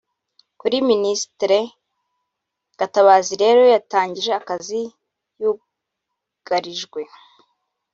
[0.59, 1.57] Kuri Ministre
[2.79, 4.81] Gatabazi rero yatangiye akazi
[5.41, 7.01] yugarijwe